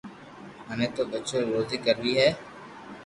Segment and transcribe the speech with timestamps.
[0.65, 2.29] مني تو ٻچو ري روزي ڪروي ھي